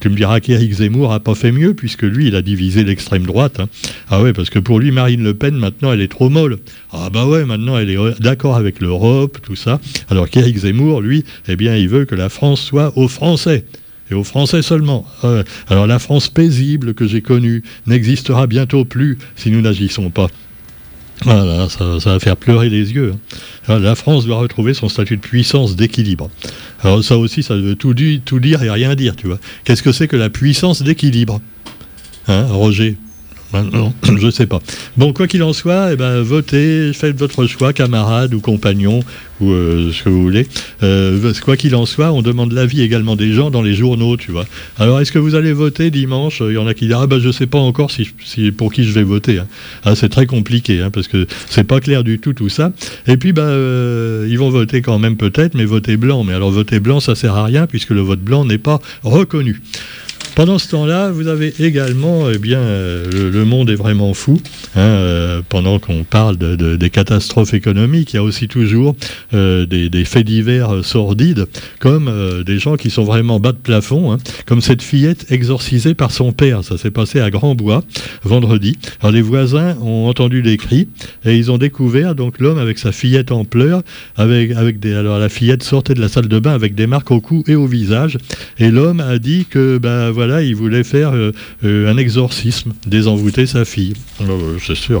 Tu 0.00 0.08
me 0.08 0.14
diras 0.14 0.40
qu'Éric 0.40 0.72
Zemmour 0.74 1.10
n'a 1.10 1.20
pas 1.20 1.34
fait 1.34 1.52
mieux, 1.52 1.74
puisque 1.74 2.02
lui, 2.02 2.28
il 2.28 2.36
a 2.36 2.42
divisé 2.42 2.84
l'extrême 2.84 3.26
droite. 3.26 3.60
Hein. 3.60 3.68
Ah 4.10 4.22
ouais, 4.22 4.32
parce 4.32 4.50
que 4.50 4.58
pour 4.58 4.78
lui, 4.78 4.90
Marine 4.90 5.22
Le 5.22 5.34
Pen, 5.34 5.54
maintenant, 5.56 5.92
elle 5.92 6.00
est 6.00 6.08
trop 6.08 6.28
molle. 6.28 6.58
Ah 6.92 7.10
bah 7.10 7.26
ouais, 7.26 7.44
maintenant, 7.44 7.76
elle 7.78 7.90
est 7.90 8.20
d'accord 8.20 8.56
avec 8.56 8.80
l'Europe, 8.80 9.38
tout 9.42 9.56
ça. 9.56 9.80
Alors 10.08 10.28
qu'Éric 10.28 10.58
Zemmour, 10.58 11.00
lui, 11.00 11.24
eh 11.48 11.56
bien, 11.56 11.76
il 11.76 11.88
veut 11.88 12.04
que 12.04 12.14
la 12.14 12.28
France 12.28 12.60
soit 12.60 12.96
aux 12.96 13.08
Français 13.08 13.64
et 14.10 14.14
aux 14.14 14.24
Français 14.24 14.62
seulement. 14.62 15.06
Ah 15.22 15.42
Alors 15.68 15.86
la 15.86 15.98
France 15.98 16.28
paisible 16.28 16.94
que 16.94 17.06
j'ai 17.06 17.22
connue 17.22 17.62
n'existera 17.86 18.46
bientôt 18.46 18.84
plus 18.84 19.18
si 19.36 19.50
nous 19.50 19.60
n'agissons 19.60 20.10
pas. 20.10 20.28
Voilà, 21.24 21.68
ça, 21.68 21.98
va 21.98 22.20
faire 22.20 22.36
pleurer 22.36 22.68
les 22.68 22.92
yeux. 22.92 23.14
Hein. 23.68 23.78
La 23.78 23.94
France 23.94 24.24
doit 24.24 24.38
retrouver 24.38 24.74
son 24.74 24.88
statut 24.88 25.16
de 25.16 25.22
puissance 25.22 25.76
d'équilibre. 25.76 26.30
Alors 26.82 27.02
ça 27.02 27.18
aussi, 27.18 27.42
ça 27.42 27.56
veut 27.56 27.74
tout, 27.74 27.94
tout 28.24 28.40
dire 28.40 28.62
et 28.62 28.70
rien 28.70 28.94
dire, 28.94 29.16
tu 29.16 29.26
vois. 29.26 29.38
Qu'est-ce 29.64 29.82
que 29.82 29.92
c'est 29.92 30.08
que 30.08 30.16
la 30.16 30.30
puissance 30.30 30.82
d'équilibre? 30.82 31.40
Hein, 32.28 32.46
Roger? 32.50 32.96
Non, 33.52 33.92
je 34.02 34.26
ne 34.26 34.30
sais 34.30 34.46
pas. 34.46 34.60
Bon, 34.96 35.12
quoi 35.12 35.26
qu'il 35.26 35.42
en 35.42 35.52
soit, 35.52 35.92
eh 35.92 35.96
ben, 35.96 36.20
votez, 36.20 36.92
faites 36.92 37.16
votre 37.16 37.46
choix, 37.46 37.72
camarades 37.72 38.34
ou 38.34 38.40
compagnons, 38.40 39.00
ou 39.40 39.52
euh, 39.52 39.90
ce 39.92 40.02
que 40.02 40.08
vous 40.10 40.22
voulez. 40.22 40.46
Euh, 40.82 41.32
quoi 41.44 41.56
qu'il 41.56 41.74
en 41.74 41.86
soit, 41.86 42.12
on 42.12 42.22
demande 42.22 42.52
l'avis 42.52 42.82
également 42.82 43.16
des 43.16 43.32
gens 43.32 43.50
dans 43.50 43.62
les 43.62 43.74
journaux, 43.74 44.16
tu 44.16 44.32
vois. 44.32 44.44
Alors, 44.78 45.00
est-ce 45.00 45.12
que 45.12 45.18
vous 45.18 45.34
allez 45.34 45.52
voter 45.52 45.90
dimanche? 45.90 46.42
Il 46.46 46.54
y 46.54 46.58
en 46.58 46.66
a 46.66 46.74
qui 46.74 46.86
disent, 46.86 46.96
ah 46.98 47.06
ben, 47.06 47.18
je 47.20 47.28
ne 47.28 47.32
sais 47.32 47.46
pas 47.46 47.58
encore 47.58 47.90
si, 47.90 48.10
pour 48.50 48.72
qui 48.72 48.84
je 48.84 48.92
vais 48.92 49.02
voter. 49.02 49.38
Hein. 49.38 49.46
Ah, 49.84 49.94
c'est 49.94 50.08
très 50.10 50.26
compliqué, 50.26 50.82
hein, 50.82 50.90
parce 50.90 51.08
que 51.08 51.26
c'est 51.48 51.64
pas 51.64 51.80
clair 51.80 52.04
du 52.04 52.18
tout, 52.18 52.34
tout 52.34 52.50
ça. 52.50 52.72
Et 53.06 53.16
puis, 53.16 53.32
ben, 53.32 53.42
euh, 53.42 54.26
ils 54.28 54.38
vont 54.38 54.50
voter 54.50 54.82
quand 54.82 54.98
même 54.98 55.16
peut-être, 55.16 55.54
mais 55.54 55.64
voter 55.64 55.96
blanc. 55.96 56.22
Mais 56.22 56.34
alors, 56.34 56.50
voter 56.50 56.80
blanc, 56.80 57.00
ça 57.00 57.14
sert 57.14 57.34
à 57.34 57.44
rien, 57.44 57.66
puisque 57.66 57.90
le 57.90 58.00
vote 58.00 58.20
blanc 58.20 58.44
n'est 58.44 58.58
pas 58.58 58.80
reconnu. 59.02 59.62
Pendant 60.38 60.60
ce 60.60 60.68
temps-là, 60.68 61.10
vous 61.10 61.26
avez 61.26 61.52
également, 61.58 62.30
eh 62.30 62.38
bien, 62.38 62.60
euh, 62.60 63.32
le, 63.32 63.44
monde 63.44 63.70
est 63.70 63.74
vraiment 63.74 64.14
fou. 64.14 64.40
Hein, 64.76 64.80
euh, 64.82 65.42
pendant 65.48 65.80
qu'on 65.80 66.04
parle 66.04 66.36
de, 66.36 66.76
des 66.76 66.90
catastrophes 66.90 67.54
économiques, 67.54 68.12
il 68.12 68.16
y 68.16 68.18
a 68.20 68.22
aussi 68.22 68.46
toujours 68.46 68.94
euh, 69.34 69.66
des, 69.66 70.04
faits 70.04 70.24
divers 70.24 70.84
sordides, 70.84 71.46
comme 71.80 72.08
des 72.46 72.60
gens 72.60 72.76
qui 72.76 72.88
sont 72.88 73.02
vraiment 73.02 73.40
bas 73.40 73.50
de 73.50 73.56
plafond, 73.56 74.12
hein, 74.12 74.18
comme 74.46 74.60
cette 74.60 74.80
fillette 74.80 75.26
exorcisée 75.32 75.94
par 75.94 76.12
son 76.12 76.30
père. 76.30 76.62
Ça 76.62 76.78
s'est 76.78 76.92
passé 76.92 77.18
à 77.18 77.30
Grand-Bois 77.30 77.82
vendredi. 78.22 78.78
Alors 79.00 79.10
les 79.10 79.22
voisins 79.22 79.76
ont 79.82 80.06
entendu 80.06 80.42
des 80.42 80.56
cris 80.56 80.86
et 81.24 81.36
ils 81.36 81.50
ont 81.50 81.58
découvert 81.58 82.14
donc 82.14 82.38
l'homme 82.38 82.58
avec 82.58 82.78
sa 82.78 82.92
fillette 82.92 83.32
en 83.32 83.44
pleurs, 83.44 83.82
avec. 84.16 84.52
Alors 84.84 85.18
la 85.18 85.28
fillette 85.28 85.64
sortait 85.64 85.94
de 85.94 86.00
la 86.00 86.08
salle 86.08 86.28
de 86.28 86.38
bain 86.38 86.52
avec 86.52 86.76
des 86.76 86.86
marques 86.86 87.10
au 87.10 87.20
cou 87.20 87.42
et 87.48 87.56
au 87.56 87.66
visage, 87.66 88.18
et 88.58 88.70
l'homme 88.70 89.00
a 89.00 89.18
dit 89.18 89.44
que 89.50 89.78
ben 89.78 90.10
voilà 90.10 90.27
il 90.42 90.54
voulait 90.54 90.84
faire 90.84 91.12
euh, 91.14 91.32
euh, 91.64 91.90
un 91.90 91.96
exorcisme, 91.96 92.72
désenvoûter 92.86 93.46
sa 93.46 93.64
fille. 93.64 93.94
Oh, 94.20 94.56
c'est 94.64 94.76
sûr. 94.76 95.00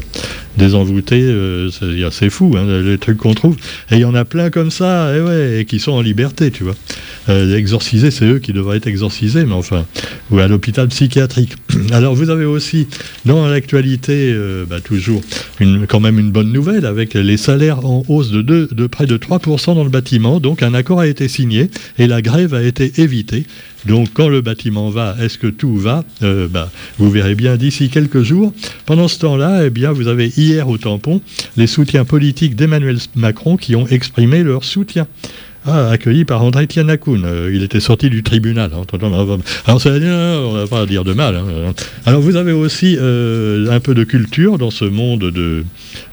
Désenvoûter, 0.56 1.20
euh, 1.22 1.70
c'est 2.10 2.30
fou, 2.30 2.54
hein, 2.56 2.64
les 2.82 2.98
trucs 2.98 3.18
qu'on 3.18 3.34
trouve. 3.34 3.56
Et 3.90 3.96
il 3.96 4.00
y 4.00 4.04
en 4.04 4.14
a 4.14 4.24
plein 4.24 4.50
comme 4.50 4.70
ça, 4.70 5.14
et, 5.16 5.20
ouais, 5.20 5.60
et 5.60 5.64
qui 5.64 5.78
sont 5.78 5.92
en 5.92 6.00
liberté, 6.02 6.50
tu 6.50 6.64
vois. 6.64 6.74
exorciser, 7.28 8.10
c'est 8.10 8.24
eux 8.24 8.38
qui 8.38 8.52
devraient 8.52 8.78
être 8.78 8.86
exorcisés, 8.86 9.44
mais 9.44 9.54
enfin, 9.54 9.84
ou 10.30 10.38
à 10.38 10.48
l'hôpital 10.48 10.88
psychiatrique. 10.88 11.52
Alors 11.92 12.14
vous 12.14 12.30
avez 12.30 12.44
aussi 12.44 12.86
dans 13.24 13.46
l'actualité 13.46 14.32
euh, 14.32 14.64
bah, 14.68 14.80
toujours 14.80 15.22
une, 15.60 15.86
quand 15.86 16.00
même 16.00 16.18
une 16.18 16.30
bonne 16.30 16.52
nouvelle 16.52 16.86
avec 16.86 17.14
les 17.14 17.36
salaires 17.36 17.84
en 17.84 18.02
hausse 18.08 18.30
de, 18.30 18.42
de 18.42 18.86
près 18.86 19.06
de 19.06 19.16
3% 19.16 19.74
dans 19.74 19.84
le 19.84 19.90
bâtiment. 19.90 20.40
Donc 20.40 20.62
un 20.62 20.74
accord 20.74 21.00
a 21.00 21.06
été 21.06 21.28
signé 21.28 21.70
et 21.98 22.06
la 22.06 22.22
grève 22.22 22.54
a 22.54 22.62
été 22.62 23.00
évitée. 23.00 23.46
Donc 23.86 24.08
quand 24.12 24.28
le 24.28 24.40
bâtiment 24.40 24.90
va, 24.90 25.16
est-ce 25.20 25.38
que 25.38 25.46
tout 25.46 25.76
va 25.76 26.04
euh, 26.22 26.48
bah, 26.48 26.70
Vous 26.98 27.10
verrez 27.10 27.34
bien 27.34 27.56
d'ici 27.56 27.88
quelques 27.88 28.22
jours. 28.22 28.52
Pendant 28.86 29.08
ce 29.08 29.18
temps-là, 29.20 29.66
eh 29.66 29.70
bien, 29.70 29.92
vous 29.92 30.08
avez 30.08 30.28
hier 30.36 30.68
au 30.68 30.78
tampon 30.78 31.20
les 31.56 31.66
soutiens 31.66 32.04
politiques 32.04 32.56
d'Emmanuel 32.56 32.98
Macron 33.14 33.56
qui 33.56 33.76
ont 33.76 33.86
exprimé 33.86 34.42
leur 34.42 34.64
soutien. 34.64 35.06
Ah, 35.66 35.90
accueilli 35.90 36.24
par 36.24 36.42
André 36.42 36.66
Tianakoun. 36.66 37.24
Euh, 37.24 37.50
il 37.52 37.62
était 37.62 37.80
sorti 37.80 38.08
du 38.08 38.22
tribunal. 38.22 38.70
Hein. 38.74 38.84
Alors, 39.66 39.80
ça, 39.80 39.90
on 39.90 40.52
va 40.52 40.66
pas 40.66 40.86
dire 40.86 41.04
de 41.04 41.12
mal. 41.12 41.36
Hein. 41.36 41.74
Alors, 42.06 42.20
vous 42.20 42.36
avez 42.36 42.52
aussi 42.52 42.96
euh, 42.98 43.70
un 43.70 43.80
peu 43.80 43.94
de 43.94 44.04
culture 44.04 44.56
dans 44.56 44.70
ce 44.70 44.84
monde 44.84 45.30
de, 45.30 45.64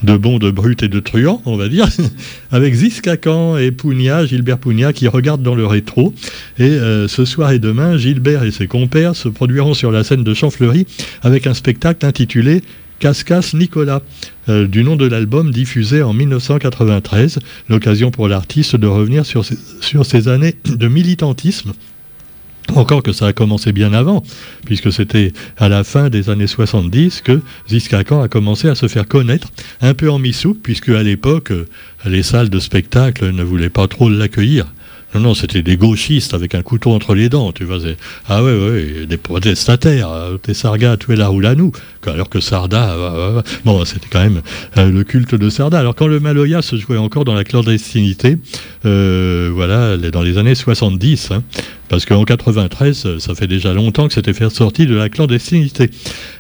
de 0.04 0.18
bons, 0.18 0.40
de 0.40 0.52
brutes 0.52 0.84
et 0.84 0.88
de 0.88 1.00
truands, 1.00 1.42
on 1.46 1.58
va 1.58 1.70
dire, 1.70 1.88
avec 2.52 2.74
Ziskakan 2.74 3.58
et 3.58 3.72
Pugna, 3.72 4.26
Gilbert 4.26 4.58
Pugna, 4.58 4.94
qui 4.94 5.08
regardent 5.08 5.44
dans 5.44 5.56
le 5.56 5.66
rétro. 5.66 6.14
Et 6.60 6.64
euh, 6.64 7.08
ce 7.08 7.24
soir 7.24 7.52
et 7.52 7.60
demain, 7.60 7.98
Gilbert 7.98 8.44
et 8.44 8.52
ses 8.52 8.68
compères 8.68 9.16
se 9.16 9.30
produiront 9.30 9.74
sur 9.74 9.92
la 9.92 10.04
scène 10.04 10.24
de 10.24 10.34
Champfleury 10.34 10.86
avec 11.22 11.48
un 11.48 11.54
spectacle 11.54 12.06
intitulé 12.06 12.62
Cascas 13.00 13.52
Nicolas, 13.54 14.02
euh, 14.50 14.68
du 14.68 14.84
nom 14.84 14.96
de 14.96 15.06
l'album 15.06 15.52
diffusé 15.52 16.02
en 16.02 16.14
1993, 16.14 17.40
l'occasion 17.70 18.12
pour 18.12 18.28
l'artiste 18.28 18.76
de 18.76 18.88
revenir 18.88 19.26
sur 19.26 19.46
ses 20.06 20.28
années 20.28 20.56
de 20.66 20.88
militantisme 20.88 21.74
encore 22.74 23.04
que 23.04 23.14
ça 23.14 23.28
a 23.28 23.34
commencé 23.34 23.72
bien 23.72 23.94
avant, 23.94 24.24
puisque 24.66 24.92
c'était 24.92 25.34
à 25.58 25.70
la 25.70 25.84
fin 25.84 26.10
des 26.10 26.30
années 26.30 26.48
70 26.48 27.22
que 27.22 27.42
Ziskakan 27.70 28.22
a 28.22 28.28
commencé 28.28 28.68
à 28.68 28.76
se 28.76 28.88
faire 28.88 29.08
connaître, 29.08 29.50
un 29.82 29.94
peu 29.94 30.10
en 30.10 30.20
mi-soupe, 30.20 30.60
puisque 30.64 30.90
à 30.90 31.04
l'époque, 31.04 31.54
les 32.06 32.24
salles 32.24 32.50
de 32.50 32.60
spectacle 32.60 33.32
ne 33.32 33.44
voulaient 33.44 33.70
pas 33.70 33.88
trop 33.88 34.10
l'accueillir. 34.10 34.66
Non, 35.20 35.34
c'était 35.34 35.62
des 35.62 35.78
gauchistes 35.78 36.34
avec 36.34 36.56
un 36.56 36.62
couteau 36.62 36.92
entre 36.92 37.16
les 37.16 37.30
dents, 37.30 37.52
tu 37.52 37.64
vois. 37.64 37.78
Ah 38.28 38.44
ouais, 38.44 38.54
ouais, 38.54 39.06
des 39.06 39.18
protestataires, 39.18 40.10
euh, 40.10 40.38
des 40.44 40.54
sargas, 40.54 40.98
tu 40.98 41.14
es 41.14 41.16
là 41.16 41.32
ou 41.32 41.40
là, 41.40 41.56
nous. 41.56 41.72
Alors 42.06 42.30
que 42.30 42.40
Sarda, 42.40 42.92
euh, 42.92 43.38
euh, 43.38 43.42
bon, 43.64 43.84
c'était 43.86 44.08
quand 44.12 44.20
même 44.20 44.42
le 44.76 45.04
culte 45.04 45.34
de 45.36 45.50
Sarda. 45.50 45.80
Alors 45.80 45.96
quand 45.96 46.08
le 46.08 46.20
Maloya 46.20 46.62
se 46.62 46.76
jouait 46.76 46.98
encore 46.98 47.26
dans 47.26 47.34
la 47.34 47.44
clandestinité, 47.44 48.38
voilà, 48.84 49.98
dans 49.98 50.22
les 50.22 50.38
années 50.38 50.56
70, 50.56 51.32
parce 51.90 52.06
qu'en 52.06 52.24
93, 52.24 53.18
ça 53.20 53.36
fait 53.36 53.48
déjà 53.48 53.74
longtemps 53.74 54.08
que 54.08 54.14
c'était 54.14 54.34
fait 54.34 54.50
sortir 54.50 54.88
de 54.88 54.96
la 54.96 55.10
clandestinité. 55.10 55.90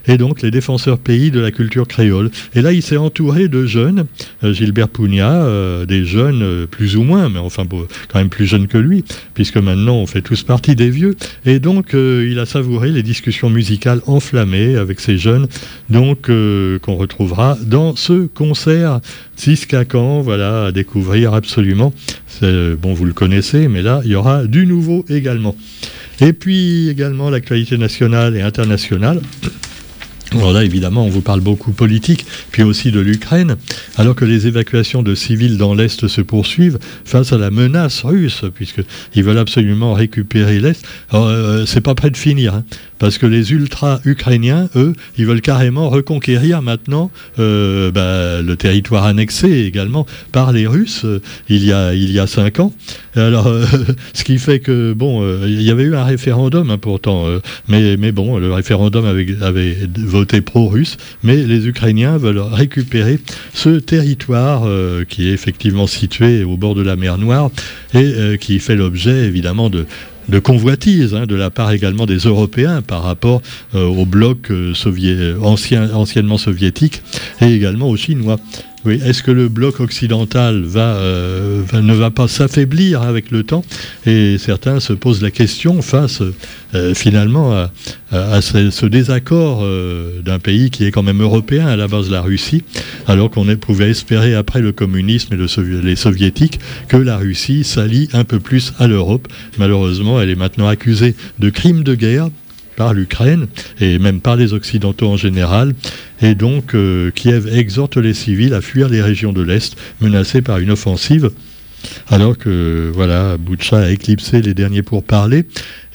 Et 0.07 0.17
donc 0.17 0.41
les 0.41 0.51
défenseurs 0.51 0.99
pays 0.99 1.31
de 1.31 1.39
la 1.39 1.51
culture 1.51 1.87
créole. 1.87 2.29
Et 2.53 2.61
là, 2.61 2.71
il 2.71 2.81
s'est 2.81 2.97
entouré 2.97 3.47
de 3.47 3.65
jeunes, 3.65 4.05
euh, 4.43 4.53
Gilbert 4.53 4.89
Pugna, 4.89 5.43
euh, 5.45 5.85
des 5.85 6.05
jeunes 6.05 6.43
euh, 6.43 6.65
plus 6.67 6.95
ou 6.95 7.03
moins, 7.03 7.29
mais 7.29 7.39
enfin 7.39 7.63
quand 8.07 8.19
même 8.19 8.29
plus 8.29 8.45
jeunes 8.45 8.67
que 8.67 8.77
lui, 8.77 9.03
puisque 9.33 9.57
maintenant 9.57 9.95
on 9.95 10.05
fait 10.05 10.21
tous 10.21 10.43
partie 10.43 10.75
des 10.75 10.89
vieux. 10.89 11.15
Et 11.45 11.59
donc 11.59 11.93
il 11.93 12.37
a 12.39 12.45
savouré 12.45 12.91
les 12.91 13.03
discussions 13.03 13.49
musicales 13.49 14.01
enflammées 14.07 14.75
avec 14.75 14.99
ces 14.99 15.17
jeunes, 15.17 15.47
donc 15.89 16.27
qu'on 16.27 16.95
retrouvera 16.95 17.57
dans 17.65 17.95
ce 17.95 18.27
concert 18.27 18.99
Siskakan, 19.35 20.21
voilà, 20.21 20.65
à 20.65 20.71
découvrir 20.71 21.33
absolument. 21.33 21.93
Bon, 22.41 22.93
vous 22.93 23.05
le 23.05 23.13
connaissez, 23.13 23.67
mais 23.67 23.81
là, 23.81 24.01
il 24.03 24.11
y 24.11 24.15
aura 24.15 24.45
du 24.45 24.65
nouveau 24.65 25.05
également. 25.09 25.34
Et 26.21 26.33
puis 26.33 26.89
également 26.89 27.29
l'actualité 27.29 27.77
nationale 27.77 28.35
et 28.35 28.41
internationale. 28.41 29.21
Alors 30.35 30.51
là, 30.51 30.63
évidemment, 30.65 31.05
on 31.05 31.09
vous 31.09 31.21
parle 31.21 31.39
beaucoup 31.39 31.71
politique, 31.71 32.25
puis 32.51 32.61
aussi 32.61 32.91
de 32.91 32.99
l'Ukraine, 32.99 33.55
alors 33.95 34.15
que 34.15 34.25
les 34.25 34.47
évacuations 34.47 35.01
de 35.01 35.15
civils 35.15 35.57
dans 35.57 35.73
l'Est 35.73 36.07
se 36.07 36.21
poursuivent 36.21 36.77
face 37.05 37.31
à 37.31 37.37
la 37.37 37.51
menace 37.51 38.03
russe, 38.03 38.43
puisqu'ils 38.53 39.23
veulent 39.23 39.37
absolument 39.37 39.93
récupérer 39.93 40.59
l'Est. 40.59 40.85
Euh, 41.13 41.65
c'est 41.65 41.81
pas 41.81 41.95
près 41.95 42.09
de 42.09 42.17
finir. 42.17 42.55
Hein 42.55 42.65
parce 42.99 43.17
que 43.17 43.25
les 43.25 43.51
ultra-ukrainiens, 43.51 44.69
eux, 44.75 44.93
ils 45.17 45.25
veulent 45.25 45.41
carrément 45.41 45.89
reconquérir 45.89 46.61
maintenant 46.61 47.11
euh, 47.39 47.91
bah, 47.91 48.41
le 48.41 48.55
territoire 48.55 49.05
annexé 49.05 49.65
également 49.65 50.05
par 50.31 50.51
les 50.51 50.67
Russes 50.67 51.03
euh, 51.05 51.21
il, 51.49 51.63
y 51.63 51.73
a, 51.73 51.93
il 51.93 52.11
y 52.11 52.19
a 52.19 52.27
cinq 52.27 52.59
ans. 52.59 52.73
Alors, 53.15 53.47
euh, 53.47 53.65
ce 54.13 54.23
qui 54.23 54.37
fait 54.37 54.59
que, 54.59 54.93
bon, 54.93 55.23
il 55.45 55.61
y 55.61 55.71
avait 55.71 55.83
eu 55.83 55.95
un 55.95 56.03
référendum 56.03 56.69
hein, 56.69 56.77
pourtant, 56.77 57.25
mais, 57.67 57.97
mais 57.97 58.11
bon, 58.11 58.37
le 58.37 58.51
référendum 58.51 59.05
avait, 59.05 59.27
avait 59.41 59.77
voté 59.97 60.25
pro-russe, 60.41 60.98
mais 61.24 61.38
les 61.38 61.67
Ukrainiens 61.67 62.17
veulent 62.17 62.39
récupérer 62.39 63.20
ce 63.53 63.70
territoire 63.70 64.67
qui 65.08 65.29
est 65.29 65.34
effectivement 65.34 65.88
situé 65.88 66.44
au 66.44 66.58
bord 66.58 66.75
de 66.75 66.82
la 66.82 66.96
mer 66.96 67.17
Noire 67.17 67.50
et 67.94 68.38
qui 68.39 68.60
fait 68.60 68.75
l'objet 68.75 69.25
évidemment 69.25 69.70
de, 69.70 69.86
de 70.29 70.39
convoitise 70.39 71.13
hein, 71.13 71.25
de 71.25 71.36
la 71.36 71.50
part 71.50 71.72
également 71.72 72.05
des 72.05 72.17
Européens 72.17 72.82
par 72.82 73.03
rapport 73.03 73.41
euh, 73.74 73.86
au 73.86 74.05
bloc 74.05 74.51
euh, 74.51 74.74
ancien, 75.41 75.94
anciennement 75.94 76.38
soviétique 76.38 77.01
et 77.41 77.53
également 77.53 77.89
aux 77.89 77.98
Chinois. 77.98 78.38
Oui, 78.85 79.01
est-ce 79.03 79.23
que 79.23 79.31
le 79.31 79.49
bloc 79.49 79.79
occidental 79.79 80.63
euh, 80.75 81.63
va, 81.65 81.81
ne 81.81 81.93
va 81.93 82.11
pas 82.11 82.27
s'affaiblir 82.27 83.01
avec 83.01 83.31
le 83.31 83.41
temps 83.41 83.63
Et 84.05 84.37
certains 84.37 84.79
se 84.79 84.93
posent 84.93 85.23
la 85.23 85.31
question 85.31 85.81
face 85.81 86.21
euh, 86.75 86.93
finalement 86.93 87.67
à, 88.11 88.41
ce, 88.41 88.85
désaccord 88.85 89.61
euh, 89.63 90.21
d'un 90.21 90.37
pays 90.37 90.69
qui 90.69 90.85
est 90.85 90.91
quand 90.91 91.01
même 91.01 91.23
européen 91.23 91.65
à 91.65 91.75
la 91.75 91.87
base 91.87 92.07
de 92.07 92.11
la 92.11 92.21
Russie, 92.21 92.63
alors 93.07 93.31
qu'on 93.31 93.45
pouvait 93.55 93.89
espérer 93.89 94.35
après 94.35 94.61
le 94.61 94.71
communisme 94.71 95.33
et 95.33 95.81
les 95.83 95.95
soviétiques 95.95 96.59
que 96.87 96.97
la 96.97 97.17
Russie 97.17 97.63
s'allie 97.63 98.07
un 98.13 98.23
peu 98.23 98.39
plus 98.39 98.73
à 98.77 98.85
l'Europe. 98.85 99.27
Malheureusement, 99.57 100.21
elle 100.21 100.29
est 100.29 100.35
maintenant 100.35 100.67
accusée 100.67 101.15
de 101.39 101.49
crimes 101.49 101.83
de 101.83 101.95
guerre 101.95 102.29
par 102.75 102.94
l'Ukraine 102.94 103.48
et 103.79 104.00
même 104.00 104.22
par 104.22 104.36
les 104.36 104.53
Occidentaux 104.53 105.08
en 105.08 105.17
général. 105.17 105.74
Et 106.22 106.36
donc, 106.36 106.75
euh, 106.75 107.12
Kiev 107.12 107.48
exhorte 107.48 107.98
les 107.98 108.13
civils 108.13 108.53
à 108.53 108.62
fuir 108.62 108.89
les 108.89 109.01
régions 109.01 109.34
de 109.34 109.41
l'Est 109.41 109.75
menacées 110.01 110.41
par 110.41 110.60
une 110.60 110.72
offensive. 110.72 111.32
Alors 112.08 112.38
que 112.38 112.91
voilà, 112.94 113.38
Boucha 113.38 113.79
a 113.79 113.89
éclipsé 113.89 114.41
les 114.41 114.53
derniers 114.53 114.82
pourparlers. 114.82 115.46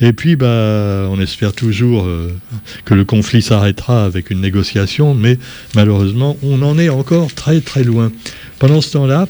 Et 0.01 0.13
puis, 0.13 0.37
bah, 0.37 1.09
on 1.11 1.21
espère 1.21 1.53
toujours 1.53 2.05
euh, 2.05 2.33
que 2.85 2.95
le 2.95 3.05
conflit 3.05 3.43
s'arrêtera 3.43 4.05
avec 4.05 4.31
une 4.31 4.41
négociation, 4.41 5.15
mais 5.15 5.39
malheureusement, 5.75 6.37
on 6.43 6.63
en 6.63 6.79
est 6.79 6.89
encore 6.89 7.33
très 7.35 7.61
très 7.61 7.85
loin. 7.85 8.13
Pendant 8.59 8.81
ce 8.81 8.93
temps-là, 8.93 9.29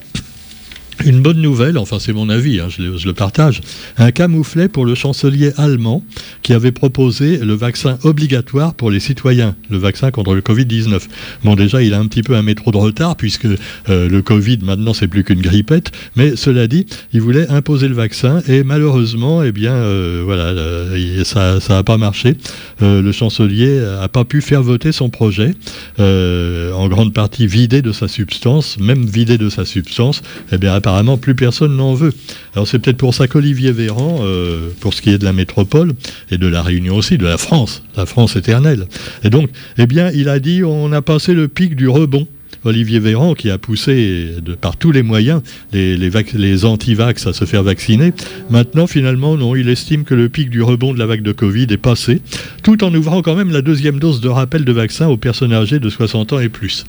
une 1.05 1.23
bonne 1.23 1.41
nouvelle, 1.41 1.79
enfin 1.79 1.99
c'est 1.99 2.13
mon 2.13 2.29
avis, 2.29 2.61
hein, 2.61 2.69
je, 2.69 2.83
le, 2.83 3.13
partage, 3.13 3.61
un 3.97 4.11
camouflet 4.11 4.69
pour 4.69 4.85
le 4.85 4.95
chancelier 4.95 5.53
allemand 5.57 6.03
qui 6.43 6.53
avait 6.53 6.73
proposé 6.73 7.39
le 7.39 7.55
vaccin 7.55 7.99
obligatoire 8.05 8.75
pour 8.75 8.91
les 8.91 9.01
citoyens, 9.01 9.57
le 9.71 9.79
vaccin 9.79 10.11
contre 10.11 10.35
le 10.35 10.41
Covid-19. 10.41 11.01
Bon 11.45 11.55
déjà 11.55 11.83
il 11.83 11.95
a 11.95 11.99
un 11.99 12.07
petit 12.07 12.23
peu 12.23 12.37
un 12.37 12.43
métro 12.43 12.71
de 12.71 12.77
retard 12.77 13.17
puisque 13.17 13.47
euh, 13.47 14.09
le 14.09 14.23
Covid 14.23 14.59
maintenant 14.63 14.93
c'est 14.93 15.09
plus 15.09 15.25
qu'une 15.25 15.41
grippette, 15.41 15.91
mais 16.17 16.37
cela 16.37 16.67
dit, 16.67 16.87
il 17.13 17.21
voulait 17.21 17.49
imposer 17.49 17.89
le 17.89 17.95
vaccin 17.95 18.43
et 18.49 18.63
malheureusement, 18.63 19.43
eh 19.43 19.53
bien 19.53 19.75
euh, 19.75 20.23
voilà, 20.25 20.45
euh, 20.45 21.25
ça 21.25 21.59
n'a 21.69 21.83
pas 21.83 21.97
marché. 21.97 22.37
le 22.81 23.13
chancelier 23.13 23.81
n'a 24.01 24.09
pas 24.09 24.25
pu 24.25 24.41
faire 24.41 24.63
voter 24.63 24.93
son 24.93 25.09
projet, 25.11 25.53
en 25.99 26.89
grande 26.89 27.13
partie 27.13 27.47
vidé 27.47 27.83
de 27.83 27.93
sa 27.93 28.09
substance, 28.09 28.79
même 28.79 29.05
vidé 29.05 29.39
de 29.39 29.49
sa 29.49 29.65
substance, 29.65 30.23
eh 30.53 30.59
bien 30.59 30.75
apparemment 30.91 31.19
plus 31.19 31.37
personne 31.37 31.77
n'en 31.77 31.95
veut. 31.95 32.13
Alors 32.55 32.67
c'est 32.67 32.81
peut-être 32.81 32.97
pour 32.97 33.15
ça 33.15 33.29
qu'Olivier 33.29 33.71
Véran, 33.71 34.23
euh, 34.23 34.71
pour 34.81 34.93
ce 34.93 35.01
qui 35.01 35.11
est 35.11 35.19
de 35.19 35.25
la 35.25 35.33
métropole 35.33 35.93
et 36.33 36.37
de 36.37 36.49
la 36.49 36.63
Réunion 36.63 36.97
aussi, 36.97 37.17
de 37.17 37.27
la 37.27 37.39
France, 37.39 37.85
la 37.97 38.07
France 38.07 38.35
éternelle. 38.35 38.87
Et 39.23 39.31
donc, 39.31 39.51
eh 39.79 39.87
bien, 39.87 40.11
il 40.11 40.29
a 40.29 40.41
dit 40.41 40.65
on 40.65 40.91
a 40.91 41.01
passé 41.01 41.33
le 41.33 41.47
pic 41.47 41.77
du 41.77 41.89
rebond. 41.89 42.27
Olivier 42.65 42.99
Véran, 42.99 43.35
qui 43.35 43.49
a 43.49 43.57
poussé 43.57 44.35
par 44.61 44.77
tous 44.77 44.93
les 44.93 45.03
moyens 45.03 45.41
les 45.73 46.65
anti-vax 46.65 47.27
à 47.27 47.33
se 47.33 47.47
faire 47.47 47.63
vacciner. 47.63 48.13
Maintenant, 48.51 48.87
finalement, 48.87 49.37
non, 49.37 49.55
il 49.57 49.69
estime 49.71 50.05
que 50.05 50.15
le 50.15 50.29
pic 50.29 50.51
du 50.51 50.61
rebond 50.61 50.93
de 50.93 50.99
la 50.99 51.07
vague 51.07 51.23
de 51.23 51.33
Covid 51.33 51.69
est 51.71 51.79
passé, 51.79 52.21
tout 52.63 52.85
en 52.85 52.93
ouvrant 52.93 53.23
quand 53.23 53.37
même 53.37 53.51
la 53.51 53.63
deuxième 53.63 53.99
dose 53.99 54.21
de 54.21 54.29
rappel 54.29 54.67
de 54.67 54.73
vaccin 54.73 55.07
aux 55.07 55.17
personnes 55.17 55.55
âgées 55.55 55.79
de 55.79 55.89
60 55.89 56.35
ans 56.35 56.41
et 56.41 56.51
plus. 56.51 56.85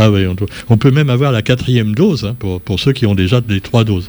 Ah 0.00 0.12
oui, 0.12 0.24
on, 0.68 0.76
peut 0.76 0.92
même 0.92 1.10
avoir 1.10 1.32
la 1.32 1.42
quatrième 1.42 1.92
dose 1.92 2.24
hein, 2.24 2.36
pour, 2.38 2.78
ceux 2.78 2.92
qui 2.92 3.04
ont 3.04 3.16
déjà 3.16 3.40
les 3.48 3.60
trois 3.60 3.82
doses. 3.82 4.08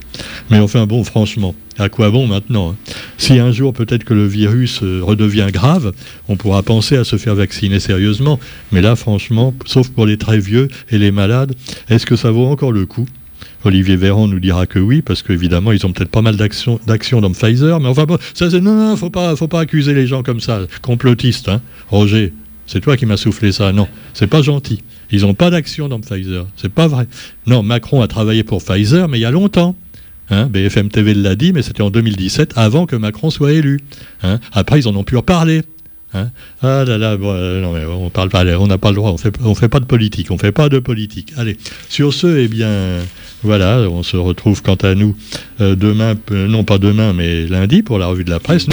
Mais 0.52 0.60
enfin 0.60 0.86
bon, 0.86 1.04
franchement, 1.04 1.56
à 1.80 1.90
quoi 1.90 2.12
bon 2.12 2.28
maintenant 2.28 2.72
hein? 2.72 2.94
Si 3.18 3.40
un 3.40 3.52
jour 3.52 3.74
peut-être 3.74 4.04
que 4.04 4.14
le 4.14 4.28
virus 4.28 4.84
euh, 4.84 5.02
redevient 5.02 5.48
grave, 5.52 5.92
on 6.28 6.36
pourra 6.36 6.62
penser 6.62 6.96
à 6.96 7.04
se 7.04 7.18
faire 7.18 7.34
vacciner 7.34 7.80
sérieusement. 7.80 8.40
Mais 8.72 8.82
là, 8.82 8.96
franchement, 8.96 9.56
sauf 9.66 9.90
pour 9.90 10.06
les 10.06 10.18
très 10.18 10.38
vieux 10.38 10.68
et 10.92 11.00
les 11.00 11.10
malades, 11.10 11.56
est-ce 11.90 12.06
que 12.06 12.16
ça 12.16 12.30
vaut 12.30 12.46
encore 12.46 12.72
le 12.72 12.86
coup? 12.86 13.08
Olivier 13.66 13.96
Véran 13.96 14.28
nous 14.28 14.40
dira 14.40 14.68
que 14.68 14.78
oui, 14.78 15.02
parce 15.02 15.24
qu'évidemment, 15.24 15.72
ils 15.72 15.86
ont 15.88 15.92
peut-être 15.92 16.12
pas 16.12 16.22
mal 16.22 16.38
d'actions 16.38 16.80
dans 16.86 17.32
Pfizer. 17.32 17.80
Mais 17.80 17.88
enfin, 17.88 18.06
ça, 18.36 18.52
c'est 18.52 18.62
non, 18.62 18.76
non, 18.76 18.96
faut 18.96 19.10
pas, 19.10 19.36
faut 19.36 19.48
pas 19.48 19.62
accuser 19.62 19.96
les 19.96 20.06
gens 20.06 20.22
comme 20.22 20.40
ça, 20.40 20.62
complotistes. 20.84 21.50
Hein. 21.50 21.62
Roger, 21.90 22.32
c'est 22.68 22.80
toi 22.80 22.96
qui 22.96 23.08
m'as 23.08 23.18
soufflé 23.18 23.52
ça. 23.52 23.74
Non, 23.74 23.88
c'est 24.14 24.28
pas 24.28 24.44
gentil. 24.44 24.84
Ils 25.12 25.22
n'ont 25.22 25.34
pas 25.34 25.50
d'action 25.50 25.88
dans 25.88 26.00
Pfizer. 26.00 26.46
C'est 26.56 26.72
pas 26.72 26.88
vrai. 26.88 27.08
Non, 27.48 27.64
Macron 27.64 28.02
a 28.02 28.08
travaillé 28.08 28.44
pour 28.44 28.64
Pfizer, 28.64 29.08
mais 29.08 29.18
il 29.18 29.22
y 29.22 29.26
a 29.26 29.32
longtemps. 29.32 29.76
Hein, 30.32 30.46
BFM 30.46 30.90
TV 30.90 31.16
l'a 31.16 31.36
dit, 31.36 31.54
mais 31.54 31.64
c'était 31.64 31.82
en 31.82 31.90
2017, 31.90 32.54
avant 32.56 32.86
que 32.86 32.96
Macron 32.96 33.32
soit 33.32 33.54
élu. 33.54 33.80
Hein. 34.22 34.40
Après, 34.54 34.80
ils 34.80 34.88
en 34.88 34.96
ont 34.96 35.04
pu 35.04 35.18
reparler. 35.18 35.64
Hein 36.14 36.30
ah 36.64 36.84
là 36.86 36.98
là, 36.98 37.18
euh, 37.22 37.62
non 37.62 37.76
on 38.04 38.10
parle 38.10 38.30
pas, 38.30 38.44
on 38.58 38.66
n'a 38.66 38.80
pas 38.80 38.90
le 38.90 38.96
droit, 38.96 39.12
on 39.12 39.18
fait, 39.18 39.32
on 39.44 39.54
fait 39.54 39.70
pas 39.70 39.80
de 39.80 39.86
politique, 39.86 40.32
on 40.32 40.40
fait 40.40 40.52
pas 40.52 40.68
de 40.68 40.80
politique. 40.80 41.34
Allez, 41.38 41.56
sur 41.88 42.16
ce, 42.16 42.26
eh 42.26 42.48
bien, 42.48 42.98
voilà, 43.44 43.82
on 43.90 44.02
se 44.02 44.18
retrouve 44.18 44.64
quant 44.64 44.76
à 44.76 44.96
nous 44.96 45.16
euh, 45.62 45.76
demain, 45.76 46.16
euh, 46.32 46.48
non 46.48 46.64
pas 46.64 46.80
demain, 46.80 47.14
mais 47.14 47.46
lundi 47.46 47.84
pour 47.84 48.00
la 48.00 48.08
revue 48.08 48.24
de 48.24 48.32
la 48.32 48.40
presse. 48.40 48.66